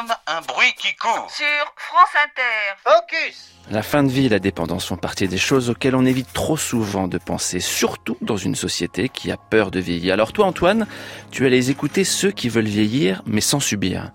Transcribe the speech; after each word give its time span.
comme 0.00 0.14
un 0.26 0.40
bruit 0.42 0.72
qui 0.76 0.94
court. 0.96 1.30
Sur 1.30 1.74
France 1.76 2.08
Inter. 2.24 2.76
Focus 2.84 3.52
La 3.70 3.82
fin 3.82 4.02
de 4.02 4.08
vie 4.08 4.26
et 4.26 4.28
la 4.28 4.38
dépendance 4.38 4.86
font 4.86 4.96
partie 4.96 5.28
des 5.28 5.38
choses 5.38 5.70
auxquelles 5.70 5.94
on 5.94 6.04
évite 6.04 6.32
trop 6.32 6.56
souvent 6.56 7.08
de 7.08 7.18
penser, 7.18 7.60
surtout 7.60 8.16
dans 8.20 8.36
une 8.36 8.54
société 8.54 9.08
qui 9.08 9.30
a 9.30 9.36
peur 9.36 9.70
de 9.70 9.80
vieillir. 9.80 10.14
Alors 10.14 10.32
toi 10.32 10.46
Antoine, 10.46 10.86
tu 11.30 11.46
allais 11.46 11.70
écouter 11.70 12.04
ceux 12.04 12.30
qui 12.30 12.48
veulent 12.48 12.64
vieillir 12.64 13.22
mais 13.26 13.40
sans 13.40 13.60
subir. 13.60 14.12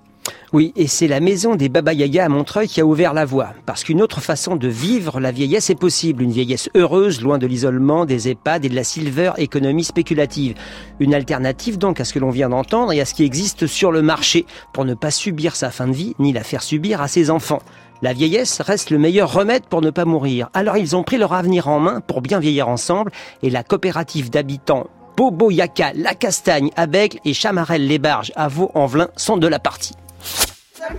Oui, 0.54 0.72
et 0.76 0.88
c'est 0.88 1.08
la 1.08 1.20
maison 1.20 1.56
des 1.56 1.70
Baba 1.70 1.94
Yaga 1.94 2.26
à 2.26 2.30
Montreuil 2.30 2.68
qui 2.68 2.80
a 2.80 2.86
ouvert 2.86 3.14
la 3.14 3.26
voie. 3.26 3.50
Parce 3.66 3.84
qu'une 3.84 4.02
autre 4.02 4.22
façon 4.22 4.56
de 4.56 4.68
vivre 4.68 5.20
la 5.20 5.32
vieillesse 5.32 5.70
est 5.70 5.76
possible. 5.76 6.24
Une 6.24 6.32
vieillesse 6.32 6.70
heureuse, 6.76 7.22
loin 7.22 7.38
de 7.38 7.48
l'isolement, 7.48 8.06
des 8.06 8.30
EHPAD 8.30 8.66
et 8.66 8.70
de 8.70 8.76
la 8.76 8.84
silver 8.84 9.32
économie 9.38 9.84
spéculative. 9.84 10.56
Une 11.00 11.14
alternative 11.14 11.78
donc 11.78 12.00
à 12.00 12.06
ce 12.06 12.14
que 12.14 12.20
l'on 12.20 12.30
vient 12.30 12.50
d'entendre 12.50 12.94
et 12.94 13.02
à 13.02 13.06
ce 13.06 13.14
qui 13.14 13.24
existe 13.24 13.68
sur 13.68 13.92
le 13.92 14.02
marché 14.02 14.46
pour 14.74 14.86
ne 14.86 14.94
pas 14.94 15.12
subir 15.12 15.56
sa 15.56 15.72
fin 15.72 15.88
de 15.88 15.94
vie 15.94 16.16
ni 16.20 16.32
la 16.32 16.44
faire 16.44 16.64
subir 16.64 17.02
à 17.02 17.08
ses 17.08 17.30
enfants. 17.30 17.62
La 18.02 18.14
vieillesse 18.14 18.62
reste 18.62 18.92
le 18.92 18.98
meilleur 18.98 19.34
remède 19.34 19.66
pour 19.66 19.82
ne 19.82 19.90
pas 19.90 20.06
mourir. 20.06 20.50
Alors 20.54 20.78
ils 20.78 20.96
ont 20.96 21.04
pris 21.04 21.18
leur 21.18 21.34
avenir 21.34 21.68
en 21.68 21.80
main 21.80 22.02
pour 22.02 22.22
bien 22.22 22.40
vieillir 22.40 22.68
ensemble 22.68 23.12
et 23.42 23.50
la 23.50 23.64
coopérative 23.64 24.30
d'habitants 24.30 24.88
Bobo 25.18 25.50
Yaka, 25.50 25.94
La 25.96 26.14
Castagne, 26.14 26.72
à 26.76 26.88
Bègle 26.88 27.20
et 27.24 27.34
Chamarel-les-Barges 27.34 28.34
à 28.36 28.50
Vaux-en-Velin 28.50 29.08
sont 29.16 29.38
de 29.38 29.48
la 29.48 29.60
partie. 29.60 29.94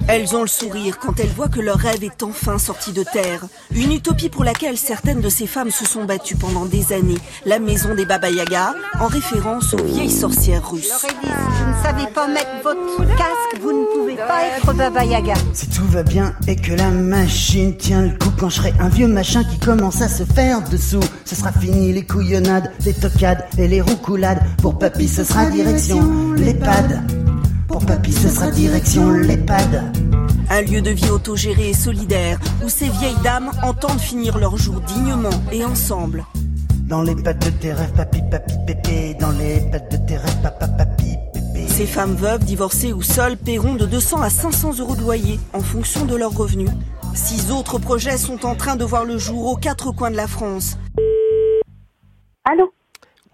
Elles 0.08 0.34
ont 0.36 0.42
le 0.42 0.48
sourire 0.48 0.98
quand 0.98 1.18
elles 1.20 1.28
voient 1.28 1.48
que 1.48 1.60
leur 1.60 1.78
rêve 1.78 2.04
est 2.04 2.22
enfin 2.22 2.58
sorti 2.58 2.92
de 2.92 3.02
terre. 3.02 3.46
Une 3.74 3.92
utopie 3.92 4.28
pour 4.28 4.44
laquelle 4.44 4.76
certaines 4.76 5.20
de 5.20 5.28
ces 5.28 5.46
femmes 5.46 5.70
se 5.70 5.84
sont 5.84 6.04
battues 6.04 6.36
pendant 6.36 6.66
des 6.66 6.92
années. 6.92 7.18
La 7.44 7.58
maison 7.58 7.94
des 7.94 8.04
Baba 8.04 8.30
Yaga, 8.30 8.74
en 9.00 9.06
référence 9.06 9.74
aux 9.74 9.82
vieilles 9.84 10.10
sorcières 10.10 10.68
russes. 10.70 10.92
Si 11.00 11.06
vous 11.06 11.70
ne 11.70 11.82
savez 11.82 12.10
pas 12.12 12.28
mettre 12.28 12.62
votre 12.62 13.06
casque, 13.16 13.60
vous 13.60 13.72
ne 13.72 13.84
pouvez 13.86 14.16
pas 14.16 14.46
être 14.56 14.72
Baba 14.74 15.04
Yaga. 15.04 15.34
Si 15.52 15.68
tout 15.68 15.86
va 15.86 16.02
bien 16.02 16.34
et 16.46 16.56
que 16.56 16.72
la 16.72 16.90
machine 16.90 17.76
tient 17.76 18.02
le 18.02 18.10
coup 18.10 18.30
quand 18.38 18.48
je 18.48 18.56
serai 18.56 18.74
un 18.80 18.88
vieux 18.88 19.08
machin 19.08 19.44
qui 19.44 19.58
commence 19.58 20.02
à 20.02 20.08
se 20.08 20.24
faire 20.24 20.62
dessous, 20.68 21.00
ce 21.24 21.34
sera 21.34 21.52
fini 21.52 21.92
les 21.92 22.04
couillonnades, 22.04 22.70
les 22.84 22.94
tocades 22.94 23.44
et 23.58 23.68
les 23.68 23.80
roucoulades. 23.80 24.40
Pour 24.62 24.78
papy, 24.78 25.08
ce 25.08 25.24
sera 25.24 25.46
direction 25.46 26.32
l'EHPAD. 26.36 27.25
Pour 27.76 27.84
papy, 27.84 28.10
ce 28.10 28.30
sera 28.30 28.50
direction 28.50 29.10
l'EHPAD. 29.10 29.92
Un 30.48 30.62
lieu 30.62 30.80
de 30.80 30.88
vie 30.88 31.10
autogéré 31.10 31.68
et 31.68 31.74
solidaire 31.74 32.38
où 32.64 32.70
ces 32.70 32.88
vieilles 32.88 33.22
dames 33.22 33.50
entendent 33.62 34.00
finir 34.00 34.38
leur 34.38 34.56
jour 34.56 34.80
dignement 34.80 35.28
et 35.52 35.62
ensemble. 35.62 36.24
Dans 36.88 37.02
les 37.02 37.14
pattes 37.14 37.44
de 37.44 37.50
tes 37.50 37.74
rêves, 37.74 37.92
papi, 37.94 38.22
papi, 38.30 38.54
pépé. 38.66 39.14
Dans 39.20 39.30
les 39.32 39.60
pattes 39.70 39.92
de 39.92 39.98
tes 40.08 40.16
rêves, 40.16 40.42
papa, 40.42 40.68
papi, 40.68 41.16
pépé. 41.34 41.68
Ces 41.68 41.84
femmes 41.84 42.14
veuves, 42.14 42.46
divorcées 42.46 42.94
ou 42.94 43.02
seules 43.02 43.36
paieront 43.36 43.74
de 43.74 43.84
200 43.84 44.22
à 44.22 44.30
500 44.30 44.78
euros 44.78 44.96
de 44.96 45.02
loyer 45.02 45.38
en 45.52 45.60
fonction 45.60 46.06
de 46.06 46.16
leurs 46.16 46.34
revenus. 46.34 46.70
Six 47.14 47.50
autres 47.52 47.78
projets 47.78 48.16
sont 48.16 48.46
en 48.46 48.54
train 48.54 48.76
de 48.76 48.86
voir 48.86 49.04
le 49.04 49.18
jour 49.18 49.52
aux 49.52 49.56
quatre 49.56 49.92
coins 49.92 50.10
de 50.10 50.16
la 50.16 50.28
France. 50.28 50.78
Allô? 52.42 52.72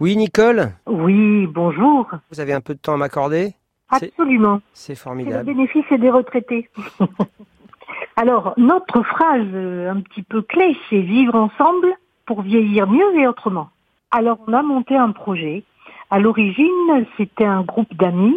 Oui 0.01 0.17
Nicole, 0.17 0.73
Oui, 0.89 1.47
bonjour. 1.47 2.11
vous 2.33 2.41
avez 2.41 2.53
un 2.55 2.61
peu 2.61 2.75
de 2.75 2.81
temps 2.81 2.95
à 2.95 2.97
m'accorder? 2.97 3.55
Absolument. 3.93 4.61
C'est 4.73 4.95
C'est 4.95 5.01
le 5.01 5.03
formidable. 5.05 5.45
bénéfice 5.45 5.85
des 5.93 6.11
retraités. 6.11 6.69
Alors, 8.17 8.55
notre 8.57 9.03
phrase 9.03 9.47
euh, 9.55 9.91
un 9.91 10.01
petit 10.01 10.23
peu 10.23 10.43
clé, 10.43 10.77
c'est 10.91 11.01
vivre 11.01 11.35
ensemble 11.35 11.89
pour 12.27 12.43
vieillir 12.43 12.87
mieux 12.87 13.19
et 13.19 13.27
autrement. 13.27 13.69
Alors, 14.11 14.39
on 14.47 14.53
a 14.53 14.63
monté 14.63 14.97
un 14.97 15.13
projet. 15.13 15.65
À 16.11 16.19
l'origine, 16.19 17.07
c'était 17.17 17.45
un 17.47 17.63
groupe 17.63 17.95
d'amis 17.95 18.37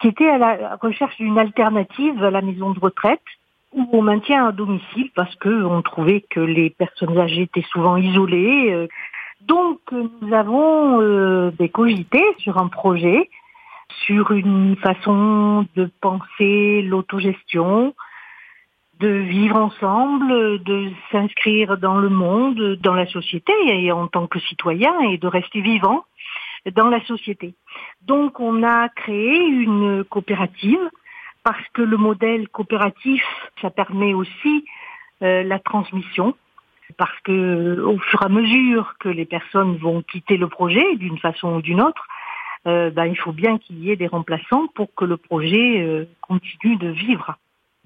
qui 0.00 0.08
était 0.08 0.28
à 0.28 0.38
la 0.38 0.76
recherche 0.80 1.16
d'une 1.16 1.38
alternative 1.38 2.22
à 2.22 2.30
la 2.30 2.42
maison 2.42 2.70
de 2.70 2.80
retraite 2.80 3.22
où 3.72 3.88
on 3.92 4.02
maintient 4.02 4.46
à 4.46 4.52
domicile 4.52 5.10
parce 5.14 5.34
que 5.36 5.64
on 5.64 5.82
trouvait 5.82 6.20
que 6.28 6.40
les 6.40 6.70
personnes 6.70 7.18
âgées 7.18 7.42
étaient 7.42 7.64
souvent 7.70 7.96
isolées. 7.96 8.70
euh. 8.72 8.86
Donc, 9.42 9.80
nous 9.90 10.32
avons 10.32 11.00
euh, 11.00 11.50
des 11.58 11.68
cogités 11.68 12.24
sur 12.38 12.58
un 12.58 12.68
projet 12.68 13.28
sur 14.06 14.32
une 14.32 14.76
façon 14.76 15.66
de 15.76 15.90
penser 16.00 16.82
l'autogestion, 16.82 17.94
de 19.00 19.08
vivre 19.08 19.56
ensemble, 19.56 20.62
de 20.62 20.90
s'inscrire 21.10 21.78
dans 21.78 21.98
le 21.98 22.08
monde, 22.08 22.76
dans 22.80 22.94
la 22.94 23.06
société 23.06 23.52
et 23.66 23.90
en 23.92 24.06
tant 24.06 24.26
que 24.26 24.38
citoyen 24.38 24.98
et 25.10 25.18
de 25.18 25.26
rester 25.26 25.60
vivant 25.60 26.04
dans 26.74 26.88
la 26.88 27.04
société. 27.04 27.54
Donc 28.02 28.38
on 28.38 28.62
a 28.62 28.88
créé 28.88 29.38
une 29.46 30.04
coopérative 30.04 30.90
parce 31.42 31.66
que 31.74 31.82
le 31.82 31.96
modèle 31.96 32.48
coopératif, 32.48 33.24
ça 33.60 33.70
permet 33.70 34.14
aussi 34.14 34.64
euh, 35.22 35.42
la 35.42 35.58
transmission 35.58 36.36
parce 36.96 37.18
que 37.24 37.80
au 37.80 37.98
fur 37.98 38.22
et 38.22 38.26
à 38.26 38.28
mesure 38.28 38.94
que 39.00 39.08
les 39.08 39.24
personnes 39.24 39.76
vont 39.78 40.02
quitter 40.02 40.36
le 40.36 40.48
projet 40.48 40.96
d'une 40.96 41.18
façon 41.18 41.56
ou 41.56 41.62
d'une 41.62 41.80
autre, 41.80 42.06
euh, 42.66 42.90
ben, 42.90 43.06
il 43.06 43.16
faut 43.16 43.32
bien 43.32 43.58
qu'il 43.58 43.78
y 43.82 43.90
ait 43.90 43.96
des 43.96 44.06
remplaçants 44.06 44.66
pour 44.74 44.94
que 44.94 45.04
le 45.04 45.16
projet 45.16 45.80
euh, 45.80 46.04
continue 46.20 46.76
de 46.76 46.88
vivre. 46.88 47.36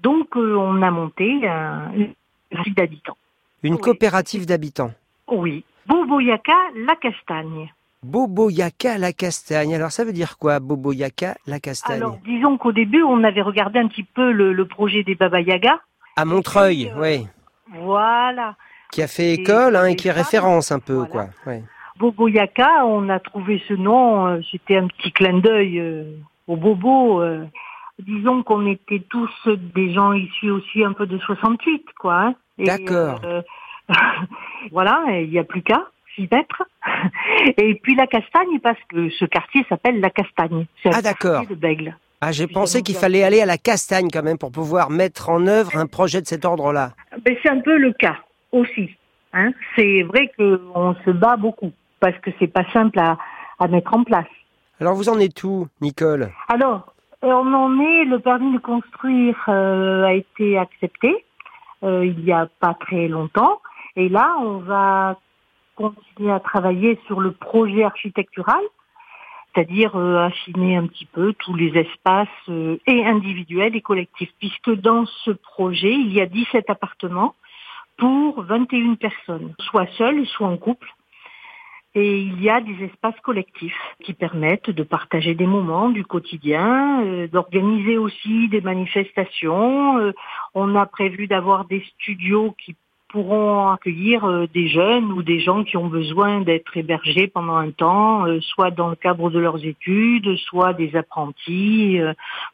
Donc 0.01 0.35
euh, 0.37 0.55
on 0.55 0.81
a 0.81 0.91
monté 0.91 1.47
un, 1.47 1.91
une 1.93 2.13
coopérative 2.51 2.75
d'habitants. 2.75 3.17
Une 3.63 3.73
Oui. 3.73 3.79
coopérative 3.81 4.45
d'habitants. 4.45 4.91
Oui. 5.27 5.63
Boboyaka, 5.87 6.53
la 6.75 6.95
castagne. 6.95 7.71
Boboyaka 8.03 8.97
La 8.99 9.11
Castagne. 9.11 9.73
Alors 9.75 9.91
ça 9.91 10.03
veut 10.05 10.13
dire 10.13 10.37
quoi 10.37 10.59
Boboyaka 10.59 11.35
La 11.47 11.59
Castagne 11.59 11.97
Alors 11.97 12.19
disons 12.23 12.57
qu'au 12.57 12.71
début 12.71 13.01
on 13.01 13.23
avait 13.23 13.41
regardé 13.41 13.79
un 13.79 13.87
petit 13.87 14.03
peu 14.03 14.31
le, 14.31 14.53
le 14.53 14.65
projet 14.67 15.03
des 15.03 15.15
Baba 15.15 15.41
Yaga. 15.41 15.79
À 16.15 16.23
Montreuil, 16.23 16.93
oui. 16.97 17.27
Voilà. 17.71 18.55
Qui 18.91 19.01
a 19.01 19.07
fait 19.07 19.31
et- 19.31 19.41
école 19.41 19.75
hein, 19.75 19.85
et 19.85 19.95
qui 19.95 20.07
femmes, 20.07 20.17
référence 20.17 20.71
un 20.71 20.79
peu, 20.79 20.93
voilà. 20.93 21.09
quoi. 21.09 21.27
Ouais. 21.47 21.63
Boboyaka, 21.99 22.85
on 22.85 23.09
a 23.09 23.19
trouvé 23.19 23.61
ce 23.67 23.73
nom, 23.73 24.27
euh, 24.27 24.39
c'était 24.51 24.77
un 24.77 24.87
petit 24.87 25.11
clin 25.11 25.39
d'œil 25.39 25.79
euh, 25.79 26.03
au 26.47 26.55
bobo. 26.55 27.21
euh. 27.21 27.45
Disons 27.99 28.43
qu'on 28.43 28.67
était 28.67 29.01
tous 29.09 29.31
des 29.75 29.91
gens 29.93 30.13
issus 30.13 30.51
aussi 30.51 30.83
un 30.83 30.93
peu 30.93 31.07
de 31.07 31.17
68, 31.17 31.83
quoi. 31.99 32.13
hein. 32.15 32.35
D'accord. 32.59 33.19
euh, 33.25 33.41
voilà, 34.71 35.03
il 35.21 35.29
n'y 35.29 35.39
a 35.39 35.43
plus 35.43 35.61
qu'à 35.61 35.87
s'y 36.15 36.27
mettre. 36.31 36.63
Et 37.57 37.75
puis 37.81 37.95
la 37.95 38.07
Castagne, 38.07 38.59
parce 38.61 38.79
que 38.89 39.09
ce 39.09 39.25
quartier 39.25 39.65
s'appelle 39.69 39.99
la 39.99 40.09
Castagne. 40.09 40.65
C'est 40.83 40.89
Ah, 40.93 41.01
d'accord. 41.01 41.39
quartier 41.41 41.55
de 41.55 41.59
Bègle. 41.61 41.97
Ah, 42.21 42.31
j'ai 42.31 42.47
pensé 42.47 42.81
qu'il 42.81 42.95
fallait 42.95 43.23
aller 43.23 43.41
à 43.41 43.45
la 43.45 43.57
Castagne 43.57 44.07
quand 44.11 44.23
même 44.23 44.39
pour 44.39 44.51
pouvoir 44.51 44.89
mettre 44.89 45.29
en 45.29 45.45
œuvre 45.45 45.75
un 45.77 45.85
projet 45.85 46.19
de 46.21 46.25
cet 46.27 46.45
ordre-là. 46.45 46.93
Ben, 47.23 47.35
c'est 47.43 47.49
un 47.49 47.59
peu 47.59 47.77
le 47.77 47.93
cas 47.93 48.17
aussi. 48.51 48.89
Hein. 49.33 49.51
C'est 49.75 50.01
vrai 50.03 50.31
qu'on 50.37 50.95
se 51.05 51.11
bat 51.11 51.35
beaucoup 51.37 51.71
parce 51.99 52.17
que 52.19 52.31
c'est 52.39 52.47
pas 52.47 52.65
simple 52.71 52.99
à, 52.99 53.17
à 53.59 53.67
mettre 53.67 53.93
en 53.93 54.03
place. 54.03 54.27
Alors 54.79 54.95
vous 54.95 55.09
en 55.09 55.19
êtes 55.19 55.43
où, 55.43 55.67
Nicole? 55.81 56.31
Alors, 56.49 56.93
euh, 57.23 57.27
on 57.27 57.53
en 57.53 57.79
est, 57.79 58.05
le 58.05 58.19
permis 58.19 58.53
de 58.53 58.59
construire 58.59 59.35
euh, 59.47 60.03
a 60.03 60.13
été 60.13 60.57
accepté 60.57 61.25
euh, 61.83 62.05
il 62.05 62.23
n'y 62.23 62.31
a 62.31 62.47
pas 62.59 62.73
très 62.73 63.07
longtemps. 63.07 63.61
Et 63.95 64.09
là, 64.09 64.35
on 64.41 64.57
va 64.57 65.19
continuer 65.75 66.31
à 66.31 66.39
travailler 66.39 66.99
sur 67.05 67.19
le 67.19 67.31
projet 67.31 67.83
architectural, 67.83 68.61
c'est-à-dire 69.53 69.95
euh, 69.95 70.25
affiner 70.25 70.75
un 70.75 70.87
petit 70.87 71.05
peu 71.05 71.33
tous 71.33 71.55
les 71.55 71.77
espaces 71.77 72.27
euh, 72.49 72.77
et 72.87 73.05
individuels 73.05 73.75
et 73.75 73.81
collectifs, 73.81 74.31
puisque 74.39 74.73
dans 74.73 75.05
ce 75.23 75.31
projet, 75.31 75.93
il 75.93 76.11
y 76.13 76.21
a 76.21 76.25
17 76.25 76.69
appartements 76.69 77.35
pour 77.97 78.41
21 78.43 78.95
personnes, 78.95 79.53
soit 79.59 79.87
seules, 79.97 80.25
soit 80.27 80.47
en 80.47 80.57
couple. 80.57 80.87
Et 81.99 82.19
il 82.19 82.43
y 82.43 82.49
a 82.51 82.61
des 82.61 82.83
espaces 82.83 83.19
collectifs 83.23 83.73
qui 84.03 84.13
permettent 84.13 84.69
de 84.69 84.83
partager 84.83 85.33
des 85.33 85.47
moments 85.47 85.89
du 85.89 86.05
quotidien, 86.05 87.01
euh, 87.03 87.27
d'organiser 87.27 87.97
aussi 87.97 88.49
des 88.49 88.61
manifestations. 88.61 89.97
Euh, 89.97 90.11
on 90.53 90.75
a 90.75 90.85
prévu 90.85 91.25
d'avoir 91.25 91.65
des 91.65 91.83
studios 91.95 92.53
qui 92.63 92.75
pourront 93.07 93.69
accueillir 93.69 94.25
euh, 94.25 94.45
des 94.53 94.67
jeunes 94.67 95.11
ou 95.11 95.23
des 95.23 95.39
gens 95.39 95.63
qui 95.63 95.75
ont 95.75 95.87
besoin 95.87 96.41
d'être 96.41 96.77
hébergés 96.77 97.25
pendant 97.25 97.55
un 97.55 97.71
temps, 97.71 98.25
soit 98.41 98.69
dans 98.69 98.89
le 98.89 98.95
cadre 98.95 99.31
de 99.31 99.39
leurs 99.39 99.65
études, 99.65 100.35
soit 100.35 100.73
des 100.73 100.95
apprentis. 100.95 101.97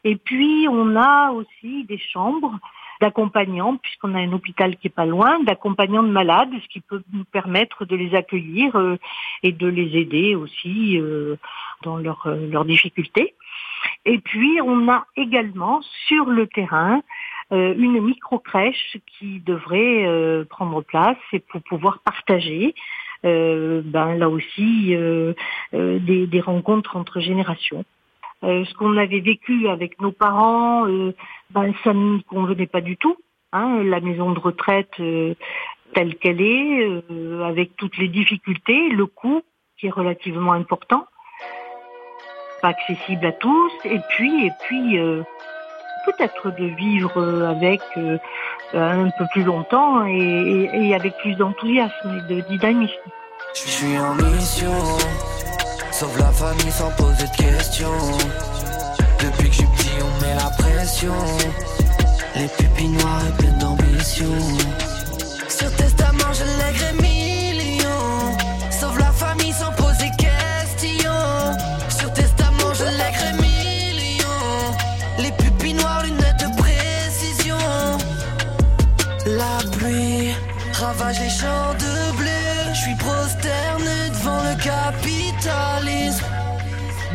Et 0.04 0.16
puis, 0.16 0.68
on 0.70 0.96
a 0.96 1.32
aussi 1.32 1.84
des 1.84 1.98
chambres 1.98 2.58
d'accompagnants, 3.04 3.76
puisqu'on 3.76 4.14
a 4.14 4.20
un 4.20 4.32
hôpital 4.32 4.76
qui 4.78 4.86
est 4.86 4.96
pas 5.02 5.04
loin, 5.04 5.32
d'accompagnants 5.48 6.02
de 6.02 6.14
malades, 6.20 6.48
ce 6.62 6.68
qui 6.68 6.80
peut 6.80 7.02
nous 7.12 7.24
permettre 7.24 7.84
de 7.84 7.96
les 7.96 8.14
accueillir 8.14 8.74
euh, 8.76 8.96
et 9.42 9.52
de 9.52 9.66
les 9.66 9.98
aider 10.02 10.34
aussi 10.34 10.98
euh, 10.98 11.36
dans 11.82 11.98
leurs 11.98 12.26
euh, 12.26 12.64
difficultés. 12.64 13.34
Et 14.06 14.18
puis, 14.18 14.58
on 14.62 14.88
a 14.90 15.00
également 15.16 15.82
sur 16.06 16.24
le 16.38 16.46
terrain 16.46 17.02
euh, 17.52 17.74
une 17.76 18.00
micro-crèche 18.00 18.96
qui 19.12 19.40
devrait 19.40 20.06
euh, 20.06 20.46
prendre 20.56 20.80
place 20.80 21.18
et 21.34 21.40
pour 21.40 21.60
pouvoir 21.62 21.98
partager, 21.98 22.74
euh, 23.26 23.82
ben, 23.84 24.14
là 24.14 24.30
aussi, 24.30 24.94
euh, 24.94 25.34
euh, 25.74 25.98
des, 25.98 26.26
des 26.26 26.40
rencontres 26.40 26.96
entre 26.96 27.20
générations. 27.20 27.84
Euh, 28.44 28.64
ce 28.64 28.74
qu'on 28.74 28.96
avait 28.96 29.20
vécu 29.20 29.68
avec 29.68 30.00
nos 30.00 30.12
parents, 30.12 30.86
euh, 30.86 31.14
ben, 31.50 31.72
ça 31.82 31.94
ne 31.94 32.18
convenait 32.22 32.66
pas 32.66 32.82
du 32.82 32.96
tout. 32.96 33.16
Hein, 33.52 33.82
la 33.84 34.00
maison 34.00 34.32
de 34.32 34.38
retraite 34.38 34.92
euh, 35.00 35.34
telle 35.94 36.16
qu'elle 36.16 36.40
est, 36.40 37.02
avec 37.44 37.76
toutes 37.76 37.96
les 37.98 38.08
difficultés, 38.08 38.88
le 38.88 39.06
coût 39.06 39.42
qui 39.78 39.86
est 39.86 39.90
relativement 39.90 40.52
important, 40.52 41.06
pas 42.60 42.68
accessible 42.68 43.24
à 43.26 43.32
tous, 43.32 43.72
et 43.84 44.00
puis, 44.08 44.46
et 44.46 44.50
puis 44.64 44.98
peut-être 46.04 46.50
de 46.58 46.64
vivre 46.64 47.22
avec 47.46 47.80
un 48.72 49.08
peu 49.16 49.24
plus 49.32 49.44
longtemps 49.44 50.04
et, 50.04 50.68
et 50.72 50.94
avec 50.96 51.16
plus 51.18 51.36
d'enthousiasme 51.36 52.24
et 52.28 52.34
de 52.34 52.40
dynamisme. 52.48 53.02
Je 53.54 53.60
suis 53.60 53.98
en 53.98 54.14
mission 54.16 54.72
Sauve 55.96 56.18
la 56.18 56.32
famille 56.32 56.72
sans 56.72 56.90
poser 56.96 57.22
de 57.22 57.36
questions. 57.36 57.88
Depuis 59.20 59.48
que 59.48 59.54
je 59.54 59.58
suis 59.58 59.66
petit, 59.76 59.90
on 60.02 60.20
met 60.20 60.34
la 60.34 60.50
pression. 60.50 61.14
Les 62.34 62.48
pupilles 62.48 62.88
noires 62.88 63.22
et 63.28 63.32
pleines 63.38 63.58
d'ambition. 63.58 64.26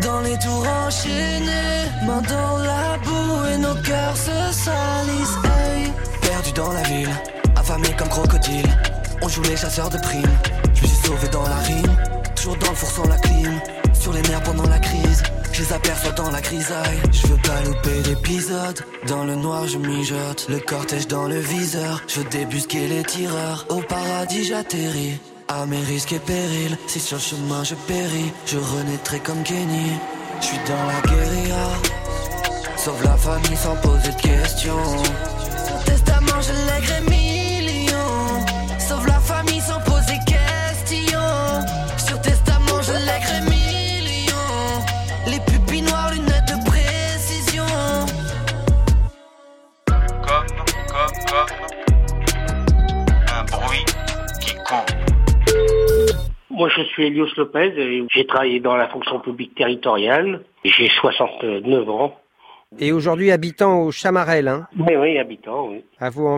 Dans 0.09 0.21
les 0.21 0.39
tours 0.39 0.65
enchaînées, 0.88 1.85
main 2.03 2.21
dans 2.21 2.57
la 2.57 2.97
boue 3.03 3.45
et 3.53 3.57
nos 3.57 3.75
cœurs 3.75 4.17
se 4.17 4.38
salissent. 4.65 5.38
Perdu 6.21 6.51
dans 6.53 6.71
la 6.71 6.81
ville, 6.81 7.15
affamé 7.56 7.89
comme 7.95 8.09
crocodile. 8.09 8.71
On 9.21 9.27
joue 9.29 9.44
les 9.44 9.56
chasseurs 9.56 9.89
de 9.91 10.00
primes. 10.00 10.35
Je 10.73 10.88
suis 10.88 10.97
sauvé 11.06 11.27
dans 11.31 11.44
la 11.44 11.57
rime, 11.57 11.95
toujours 12.35 12.57
dans 12.57 12.71
le 12.71 12.75
four 12.75 12.89
sans 12.89 13.07
la 13.07 13.17
clim. 13.17 13.61
Sur 13.94 14.11
les 14.13 14.23
nerfs 14.23 14.41
pendant 14.41 14.67
la 14.67 14.79
crise, 14.79 15.21
je 15.51 15.61
les 15.61 15.73
aperçois 15.73 16.13
dans 16.13 16.31
la 16.31 16.41
grisaille. 16.41 17.01
Je 17.12 17.27
veux 17.27 17.41
pas 17.44 17.62
louper 17.62 18.01
d'épisode. 18.01 18.79
Dans 19.07 19.25
le 19.25 19.35
noir, 19.35 19.67
je 19.67 19.77
mijote. 19.77 20.47
Le 20.50 20.59
cortège 20.59 21.07
dans 21.07 21.27
le 21.27 21.38
viseur. 21.38 22.01
Je 22.07 22.21
veux 22.21 22.88
les 22.88 23.03
tireurs. 23.03 23.67
Au 23.69 23.81
paradis, 23.81 24.45
j'atterris. 24.45 25.19
À 25.51 25.66
mes 25.66 25.81
risques 25.81 26.13
et 26.13 26.19
périls, 26.19 26.78
si 26.86 27.00
sur 27.00 27.18
le 27.18 27.24
chemin 27.24 27.63
je 27.63 27.74
péris, 27.74 28.31
je 28.46 28.57
renaîtrai 28.60 29.19
comme 29.19 29.42
Kenny. 29.42 29.94
Je 30.40 30.46
suis 30.46 30.57
dans 30.68 30.86
la 30.86 31.01
guérilla, 31.01 31.69
sauve 32.78 33.04
la 33.04 33.18
famille 33.18 33.57
sans 33.57 33.75
poser 33.78 34.12
de 34.12 34.22
questions. 34.22 34.75
Testament, 35.86 36.40
je 36.40 36.54
lèguerai 36.72 37.01
suis 57.00 57.07
Elios 57.07 57.30
Lopez 57.38 57.74
et 57.78 58.06
j'ai 58.10 58.25
travaillé 58.25 58.60
dans 58.60 58.75
la 58.75 58.90
fonction 58.90 59.19
publique 59.19 59.56
territoriale. 59.56 60.42
J'ai 60.66 60.90
69 60.90 61.90
ans. 61.90 62.19
Et 62.78 62.92
aujourd'hui 62.92 63.31
habitant 63.31 63.81
au 63.81 63.92
Chamarel, 63.92 64.48
hein? 64.48 64.68
Oui, 64.78 64.96
oui, 64.96 65.18
habitant, 65.18 65.69
oui. 65.69 65.84
À 66.00 66.10
vous, 66.10 66.28
en 66.28 66.38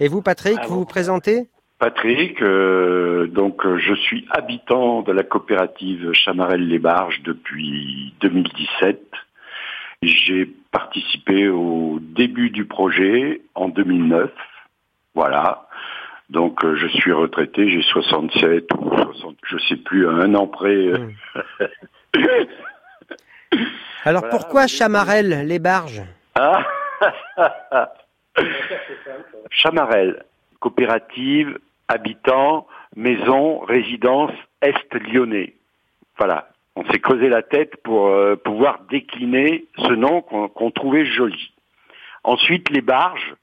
Et 0.00 0.08
vous, 0.08 0.22
Patrick, 0.22 0.58
vous 0.66 0.80
vous 0.80 0.84
présentez? 0.86 1.48
Patrick, 1.78 2.42
euh, 2.42 3.26
donc 3.28 3.64
euh, 3.64 3.78
je 3.78 3.94
suis 3.94 4.26
habitant 4.30 5.02
de 5.02 5.12
la 5.12 5.22
coopérative 5.22 6.12
Chamarel-les-Barges 6.12 7.22
depuis 7.22 8.14
2017. 8.20 9.00
J'ai 10.02 10.46
participé 10.72 11.48
au 11.48 11.98
début 12.00 12.50
du 12.50 12.64
projet 12.64 13.42
en 13.54 13.68
2009. 13.68 14.30
Voilà. 15.14 15.68
Donc 16.30 16.64
euh, 16.64 16.76
je 16.76 16.86
suis 16.86 17.12
retraité, 17.12 17.68
j'ai 17.68 17.82
67 17.82 18.72
ou 18.78 18.96
60, 18.96 19.36
je 19.44 19.58
sais 19.68 19.76
plus, 19.76 20.08
un 20.08 20.34
an 20.34 20.46
près. 20.46 20.76
Euh. 20.76 20.98
Hmm. 22.14 22.24
Alors 24.04 24.28
pourquoi 24.28 24.68
Chamarel, 24.68 25.46
les 25.46 25.58
barges? 25.58 26.02
Ah 26.36 26.64
Chamarel, 29.50 30.24
coopérative, 30.60 31.58
habitant, 31.88 32.68
maison, 32.94 33.58
résidence, 33.58 34.30
Est 34.62 34.94
lyonnais. 34.94 35.54
Voilà. 36.16 36.48
On 36.76 36.84
s'est 36.92 37.00
creusé 37.00 37.28
la 37.28 37.42
tête 37.42 37.76
pour 37.82 38.06
euh, 38.06 38.36
pouvoir 38.36 38.82
décliner 38.88 39.64
ce 39.78 39.92
nom 39.92 40.22
qu'on 40.22 40.70
trouvait 40.70 41.04
joli. 41.04 41.52
Ensuite, 42.22 42.70
les 42.70 42.82
barges, 42.82 43.34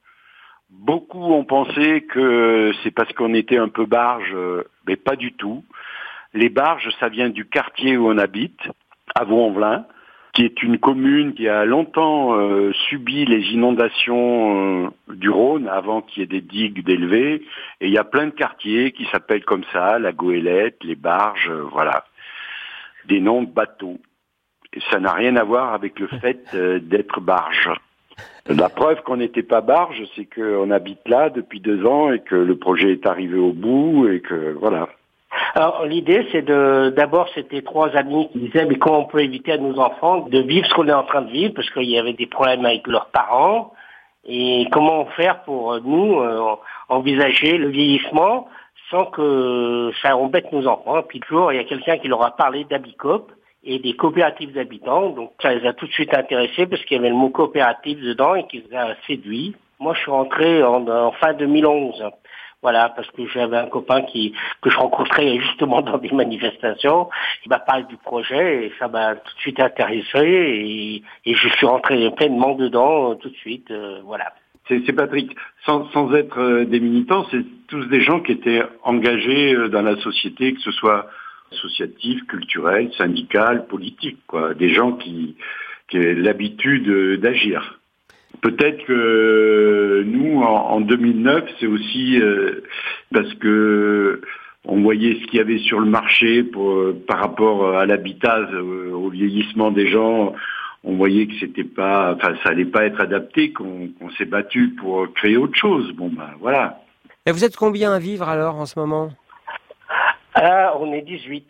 Beaucoup 0.69 1.33
ont 1.33 1.45
pensé 1.45 2.01
que 2.01 2.73
c'est 2.83 2.91
parce 2.91 3.11
qu'on 3.13 3.33
était 3.33 3.57
un 3.57 3.69
peu 3.69 3.85
barge, 3.85 4.33
euh, 4.33 4.63
mais 4.85 4.97
pas 4.97 5.15
du 5.15 5.31
tout. 5.33 5.63
Les 6.33 6.49
barges, 6.49 6.89
ça 6.99 7.07
vient 7.07 7.29
du 7.29 7.45
quartier 7.45 7.95
où 7.95 8.09
on 8.09 8.17
habite, 8.17 8.59
à 9.15 9.23
Vaux-en-Velin, 9.23 9.85
qui 10.33 10.43
est 10.43 10.61
une 10.61 10.77
commune 10.77 11.33
qui 11.35 11.47
a 11.47 11.63
longtemps 11.63 12.37
euh, 12.37 12.73
subi 12.89 13.23
les 13.25 13.53
inondations 13.53 14.85
euh, 14.85 14.89
du 15.07 15.29
Rhône 15.29 15.69
avant 15.69 16.01
qu'il 16.01 16.19
y 16.19 16.23
ait 16.23 16.27
des 16.27 16.41
digues 16.41 16.83
d'élevées. 16.83 17.45
Et 17.79 17.87
il 17.87 17.93
y 17.93 17.97
a 17.97 18.03
plein 18.03 18.25
de 18.25 18.31
quartiers 18.31 18.91
qui 18.91 19.05
s'appellent 19.05 19.45
comme 19.45 19.63
ça, 19.71 19.99
la 19.99 20.11
Goélette, 20.11 20.83
les 20.83 20.95
barges, 20.95 21.49
voilà. 21.71 22.03
Des 23.05 23.21
noms 23.21 23.43
de 23.43 23.49
bateaux. 23.49 24.01
Et 24.73 24.81
ça 24.91 24.99
n'a 24.99 25.13
rien 25.13 25.37
à 25.37 25.45
voir 25.45 25.73
avec 25.73 25.97
le 25.97 26.07
fait 26.19 26.53
d'être 26.55 27.21
barge. 27.21 27.71
La 28.49 28.69
preuve 28.69 29.01
qu'on 29.03 29.17
n'était 29.17 29.43
pas 29.43 29.59
barge, 29.59 30.01
c'est 30.15 30.25
qu'on 30.25 30.71
habite 30.71 31.05
là 31.07 31.29
depuis 31.29 31.59
deux 31.59 31.85
ans 31.85 32.13
et 32.13 32.19
que 32.19 32.35
le 32.35 32.57
projet 32.57 32.93
est 32.93 33.05
arrivé 33.05 33.37
au 33.37 33.51
bout 33.51 34.07
et 34.07 34.21
que 34.21 34.53
voilà. 34.53 34.87
Alors 35.53 35.85
l'idée 35.85 36.25
c'est 36.31 36.43
de 36.43 36.93
d'abord 36.95 37.27
c'était 37.35 37.61
trois 37.61 37.89
amis 37.97 38.29
qui 38.31 38.39
disaient 38.39 38.65
mais 38.65 38.77
comment 38.77 38.99
on 38.99 39.05
peut 39.05 39.19
éviter 39.19 39.51
à 39.51 39.57
nos 39.57 39.77
enfants 39.79 40.27
de 40.29 40.39
vivre 40.39 40.65
ce 40.65 40.73
qu'on 40.73 40.87
est 40.87 40.93
en 40.93 41.03
train 41.03 41.23
de 41.23 41.31
vivre? 41.31 41.53
Parce 41.53 41.69
qu'il 41.71 41.89
y 41.89 41.99
avait 41.99 42.13
des 42.13 42.25
problèmes 42.25 42.65
avec 42.65 42.87
leurs 42.87 43.07
parents 43.07 43.73
et 44.25 44.65
comment 44.71 45.05
faire 45.17 45.43
pour 45.43 45.79
nous 45.81 46.19
euh, 46.19 46.55
envisager 46.87 47.57
le 47.57 47.67
vieillissement 47.67 48.47
sans 48.89 49.05
que 49.07 49.91
ça 50.01 50.15
embête 50.15 50.53
nos 50.53 50.67
enfants? 50.67 51.03
Puis 51.03 51.19
toujours 51.19 51.51
il 51.51 51.57
y 51.57 51.59
a 51.59 51.65
quelqu'un 51.65 51.97
qui 51.97 52.07
leur 52.07 52.23
a 52.23 52.31
parlé 52.31 52.63
d'Abicop 52.63 53.29
et 53.63 53.79
des 53.79 53.93
coopératives 53.93 54.53
d'habitants. 54.53 55.09
Donc 55.09 55.31
ça 55.41 55.53
les 55.53 55.65
a 55.67 55.73
tout 55.73 55.87
de 55.87 55.91
suite 55.91 56.13
intéressés 56.13 56.65
parce 56.65 56.83
qu'il 56.83 56.97
y 56.97 56.99
avait 56.99 57.09
le 57.09 57.15
mot 57.15 57.29
coopérative 57.29 58.03
dedans 58.03 58.35
et 58.35 58.47
qui 58.47 58.63
les 58.67 58.75
a 58.75 58.95
séduits. 59.05 59.55
Moi, 59.79 59.93
je 59.93 59.99
suis 59.99 60.11
rentré 60.11 60.63
en, 60.63 61.11
fin 61.13 61.33
2011. 61.33 62.03
Voilà, 62.63 62.89
parce 62.89 63.09
que 63.11 63.27
j'avais 63.27 63.57
un 63.57 63.67
copain 63.67 64.01
qui 64.01 64.33
que 64.63 64.71
je 64.71 64.77
rencontrais 64.77 65.39
justement 65.39 65.81
dans 65.81 65.99
des 65.99 66.09
manifestations. 66.09 67.07
Il 67.45 67.49
m'a 67.49 67.59
parlé 67.59 67.83
du 67.83 67.97
projet 67.97 68.65
et 68.65 68.73
ça 68.79 68.87
m'a 68.87 69.15
tout 69.15 69.35
de 69.35 69.39
suite 69.39 69.59
intéressé 69.59 71.03
et, 71.23 71.33
je 71.33 71.49
suis 71.49 71.67
rentré 71.67 72.09
pleinement 72.11 72.55
dedans 72.55 73.11
euh, 73.11 73.15
tout 73.15 73.29
de 73.29 73.35
suite. 73.35 73.69
Euh, 73.69 74.01
voilà. 74.03 74.33
C'est 74.67 74.91
Patrick. 74.93 75.35
Sans, 75.65 75.87
sans 75.91 76.13
être 76.15 76.39
euh, 76.39 76.65
des 76.65 76.79
militants, 76.79 77.25
c'est 77.29 77.45
tous 77.67 77.85
des 77.85 78.01
gens 78.01 78.21
qui 78.21 78.31
étaient 78.31 78.63
engagés 78.83 79.55
dans 79.69 79.83
la 79.83 79.95
société, 79.97 80.53
que 80.53 80.61
ce 80.61 80.71
soit 80.71 81.07
associatif, 81.51 82.25
culturel, 82.27 82.91
syndical, 82.97 83.67
politique, 83.67 84.19
quoi. 84.27 84.53
Des 84.53 84.69
gens 84.69 84.93
qui, 84.93 85.35
qui 85.89 85.97
ont 85.97 86.13
l'habitude 86.17 87.19
d'agir. 87.19 87.79
Peut-être 88.41 88.85
que 88.85 90.03
nous, 90.05 90.41
en, 90.41 90.79
2009, 90.81 91.43
c'est 91.59 91.67
aussi 91.67 92.19
euh, 92.21 92.63
parce 93.11 93.33
que 93.35 94.21
on 94.65 94.81
voyait 94.81 95.15
ce 95.21 95.25
qu'il 95.27 95.37
y 95.37 95.41
avait 95.41 95.59
sur 95.59 95.79
le 95.79 95.85
marché 95.85 96.43
par 97.07 97.19
rapport 97.19 97.77
à 97.77 97.85
l'habitat, 97.85 98.37
euh, 98.51 98.91
au 98.91 99.09
vieillissement 99.09 99.71
des 99.71 99.87
gens. 99.87 100.33
On 100.83 100.95
voyait 100.97 101.27
que 101.27 101.33
c'était 101.39 101.63
pas, 101.63 102.13
enfin, 102.13 102.35
ça 102.43 102.49
allait 102.49 102.65
pas 102.65 102.85
être 102.85 103.01
adapté, 103.01 103.51
qu'on 103.51 103.91
s'est 104.17 104.25
battu 104.25 104.75
pour 104.79 105.11
créer 105.13 105.37
autre 105.37 105.57
chose. 105.57 105.91
Bon 105.93 106.09
ben 106.09 106.29
voilà. 106.39 106.81
Et 107.25 107.31
vous 107.31 107.43
êtes 107.43 107.55
combien 107.55 107.93
à 107.93 107.99
vivre 107.99 108.29
alors 108.29 108.55
en 108.55 108.65
ce 108.65 108.77
moment? 108.79 109.09
Ah, 110.43 110.77
on 110.79 110.93
est 110.93 111.01
18. 111.01 111.49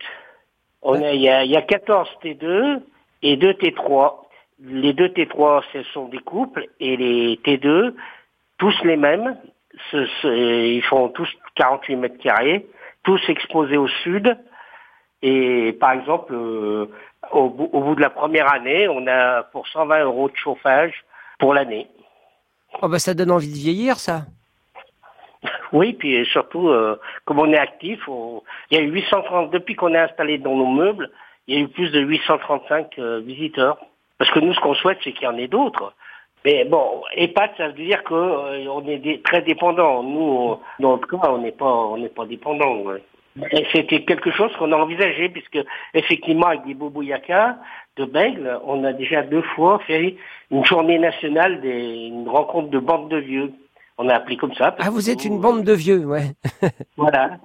On 0.81 0.95
il, 0.95 1.21
y 1.21 1.29
a, 1.29 1.43
il 1.43 1.51
y 1.51 1.57
a 1.57 1.61
14 1.61 2.09
T2 2.23 2.81
et 3.23 3.35
2 3.35 3.51
T3. 3.53 4.13
Les 4.59 4.93
deux 4.93 5.09
T3, 5.09 5.63
ce 5.73 5.83
sont 5.93 6.07
des 6.07 6.19
couples, 6.19 6.67
et 6.79 6.97
les 6.97 7.35
T2, 7.37 7.93
tous 8.57 8.73
les 8.83 8.97
mêmes, 8.97 9.37
ils 10.23 10.83
font 10.89 11.09
tous 11.09 11.29
48 11.55 11.95
mètres 11.95 12.17
carrés, 12.17 12.65
tous 13.03 13.21
exposés 13.29 13.77
au 13.77 13.87
sud. 13.87 14.35
Et 15.21 15.73
par 15.79 15.91
exemple, 15.91 16.33
euh, 16.33 16.89
Au 17.31 17.49
bout, 17.49 17.69
au 17.73 17.81
bout 17.81 17.95
de 17.95 18.01
la 18.01 18.09
première 18.09 18.51
année, 18.53 18.87
on 18.87 19.05
a 19.07 19.43
pour 19.43 19.67
120 19.67 20.03
euros 20.05 20.29
de 20.29 20.35
chauffage 20.35 20.93
pour 21.39 21.53
l'année. 21.53 21.87
Oh 22.81 22.87
bah 22.87 22.99
ça 22.99 23.13
donne 23.13 23.31
envie 23.31 23.51
de 23.51 23.57
vieillir, 23.57 23.97
ça. 23.97 24.25
Oui, 25.73 25.93
puis 25.93 26.25
surtout, 26.27 26.69
euh, 26.69 26.97
comme 27.25 27.39
on 27.39 27.51
est 27.51 27.57
actif, 27.57 28.07
on- 28.07 28.41
il 28.71 28.77
y 28.77 28.81
a 28.81 28.83
eu 28.83 28.89
830, 28.91 29.51
depuis 29.51 29.75
qu'on 29.75 29.93
est 29.93 29.97
installé 29.99 30.37
dans 30.37 30.55
nos 30.55 30.67
meubles, 30.67 31.09
il 31.47 31.55
y 31.55 31.57
a 31.57 31.61
eu 31.61 31.67
plus 31.67 31.91
de 31.91 31.99
835 31.99 32.97
euh, 32.99 33.19
visiteurs. 33.19 33.77
Parce 34.17 34.31
que 34.31 34.39
nous, 34.39 34.53
ce 34.53 34.59
qu'on 34.59 34.73
souhaite, 34.73 34.97
c'est 35.03 35.11
qu'il 35.13 35.23
y 35.23 35.27
en 35.27 35.37
ait 35.37 35.47
d'autres. 35.47 35.93
Mais 36.45 36.65
bon, 36.65 37.01
EHPAD, 37.15 37.51
ça 37.57 37.67
veut 37.67 37.73
dire 37.73 38.03
que 38.03 38.13
euh, 38.13 38.81
est 38.87 39.23
très 39.23 39.41
dépendant. 39.41 40.03
Nous, 40.03 40.57
dans 40.79 40.91
notre 40.91 41.07
cas, 41.07 41.29
on 41.29 41.39
n'est 41.39 41.51
pas, 41.51 41.65
on 41.65 41.97
n'est 41.97 42.09
pas 42.09 42.25
dépendant. 42.25 42.77
ouais. 42.77 43.01
C'était 43.71 44.03
quelque 44.03 44.31
chose 44.31 44.51
qu'on 44.57 44.71
a 44.71 44.77
envisagé, 44.77 45.29
puisque 45.29 45.59
effectivement, 45.93 46.47
avec 46.47 46.65
des 46.65 46.73
bobouyaka 46.73 47.57
de 47.97 48.05
Bègle, 48.05 48.59
on 48.65 48.83
a 48.83 48.93
déjà 48.93 49.21
deux 49.23 49.41
fois 49.41 49.79
fait 49.85 50.15
une 50.49 50.65
journée 50.65 50.97
nationale, 50.97 51.61
des, 51.61 52.07
une 52.07 52.27
rencontre 52.29 52.69
de 52.69 52.79
bandes 52.79 53.09
de 53.09 53.17
vieux. 53.17 53.51
On 53.97 54.09
a 54.09 54.15
appelé 54.15 54.37
comme 54.37 54.53
ça. 54.53 54.75
Ah, 54.79 54.89
vous 54.89 55.09
êtes 55.09 55.25
une 55.25 55.39
bande 55.39 55.63
de 55.63 55.73
vieux, 55.73 56.05
ouais. 56.05 56.33
voilà, 56.97 57.37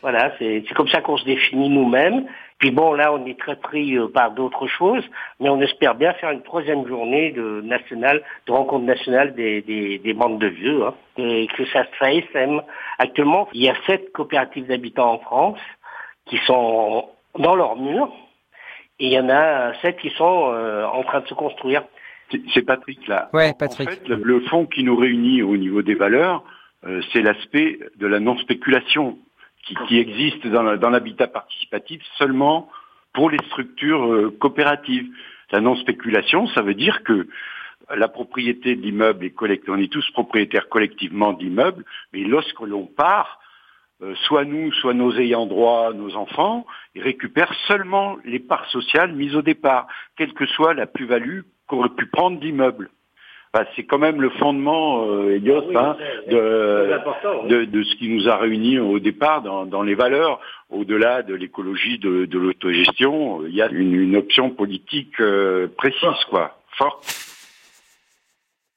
voilà, 0.00 0.32
c'est 0.38 0.64
c'est 0.66 0.74
comme 0.74 0.88
ça 0.88 1.00
qu'on 1.00 1.16
se 1.16 1.24
définit 1.24 1.68
nous-mêmes. 1.68 2.26
Puis 2.58 2.72
bon, 2.72 2.92
là, 2.92 3.12
on 3.12 3.24
est 3.26 3.38
très 3.38 3.56
pris 3.56 3.96
euh, 3.96 4.08
par 4.08 4.32
d'autres 4.32 4.66
choses, 4.66 5.04
mais 5.38 5.48
on 5.48 5.60
espère 5.60 5.94
bien 5.94 6.12
faire 6.14 6.30
une 6.30 6.42
troisième 6.42 6.86
journée 6.88 7.30
de 7.30 7.60
nationale, 7.60 8.22
de 8.46 8.52
rencontre 8.52 8.84
nationale 8.84 9.34
des, 9.34 9.62
des, 9.62 9.98
des 9.98 10.12
bandes 10.12 10.40
de 10.40 10.48
vieux, 10.48 10.84
hein, 10.84 10.94
et 11.18 11.46
que 11.56 11.64
ça 11.66 11.84
se 11.84 11.90
fait 11.98 12.18
SM. 12.18 12.60
Actuellement, 12.98 13.48
il 13.52 13.62
y 13.62 13.68
a 13.68 13.74
sept 13.86 14.12
coopératives 14.12 14.66
d'habitants 14.66 15.12
en 15.12 15.18
France 15.18 15.60
qui 16.26 16.38
sont 16.46 17.08
dans 17.38 17.54
leurs 17.54 17.76
murs, 17.76 18.10
et 18.98 19.06
il 19.06 19.12
y 19.12 19.20
en 19.20 19.28
a 19.28 19.72
sept 19.80 19.98
qui 19.98 20.10
sont 20.10 20.50
euh, 20.52 20.84
en 20.84 21.04
train 21.04 21.20
de 21.20 21.28
se 21.28 21.34
construire. 21.34 21.84
C'est- 22.30 22.42
C'est 22.54 22.62
Patrick 22.62 23.06
là. 23.06 23.30
Ouais, 23.32 23.50
En 23.50 23.54
Patrick. 23.54 23.88
fait, 23.90 24.08
le, 24.08 24.16
le 24.16 24.40
fond 24.40 24.66
qui 24.66 24.84
nous 24.84 24.96
réunit 24.96 25.42
au 25.42 25.56
niveau 25.56 25.82
des 25.82 25.94
valeurs, 25.94 26.44
euh, 26.86 27.00
c'est 27.12 27.22
l'aspect 27.22 27.78
de 27.96 28.06
la 28.06 28.20
non-spéculation 28.20 29.18
qui, 29.64 29.74
qui 29.88 29.98
existe 29.98 30.46
dans 30.46 30.62
la- 30.62 30.76
dans 30.76 30.90
l'habitat 30.90 31.26
participatif 31.26 32.02
seulement 32.18 32.68
pour 33.14 33.30
les 33.30 33.38
structures 33.46 34.04
euh, 34.12 34.30
coopératives. 34.38 35.08
La 35.52 35.60
non-spéculation, 35.60 36.46
ça 36.48 36.62
veut 36.62 36.74
dire 36.74 37.02
que 37.04 37.26
la 37.96 38.08
propriété 38.08 38.76
de 38.76 38.82
l'immeuble 38.82 39.24
est 39.24 39.30
collective, 39.30 39.70
on 39.72 39.78
est 39.78 39.90
tous 39.90 40.08
propriétaires 40.10 40.68
collectivement 40.68 41.32
d'immeubles, 41.32 41.84
mais 42.12 42.20
lorsque 42.24 42.60
l'on 42.60 42.84
part, 42.84 43.40
euh, 44.02 44.14
soit 44.26 44.44
nous, 44.44 44.70
soit 44.74 44.92
nos 44.94 45.12
ayants 45.16 45.46
droit, 45.46 45.94
nos 45.94 46.14
enfants, 46.14 46.66
ils 46.94 47.02
récupèrent 47.02 47.54
seulement 47.66 48.18
les 48.26 48.38
parts 48.40 48.68
sociales 48.70 49.12
mises 49.14 49.34
au 49.34 49.42
départ, 49.42 49.86
quelle 50.16 50.34
que 50.34 50.44
soit 50.46 50.74
la 50.74 50.86
plus-value 50.86 51.40
qu'on 51.68 51.78
aurait 51.78 51.90
pu 51.90 52.06
prendre 52.06 52.40
d'immeuble. 52.40 52.90
Enfin, 53.54 53.64
c'est 53.74 53.84
quand 53.84 53.98
même 53.98 54.20
le 54.20 54.28
fondement, 54.30 55.06
euh, 55.08 55.36
Elios, 55.36 55.64
hein, 55.74 55.96
de, 56.30 57.48
de, 57.48 57.64
de 57.64 57.82
ce 57.82 57.96
qui 57.96 58.10
nous 58.10 58.28
a 58.28 58.36
réunis 58.36 58.78
au 58.78 58.98
départ 58.98 59.40
dans, 59.40 59.64
dans 59.64 59.82
les 59.82 59.94
valeurs. 59.94 60.40
Au-delà 60.68 61.22
de 61.22 61.34
l'écologie, 61.34 61.98
de, 61.98 62.26
de 62.26 62.38
l'autogestion, 62.38 63.46
il 63.46 63.54
y 63.54 63.62
a 63.62 63.70
une, 63.70 63.94
une 63.94 64.16
option 64.16 64.50
politique 64.50 65.18
euh, 65.20 65.66
précise, 65.78 66.24
quoi, 66.28 66.58
forte. 66.76 67.27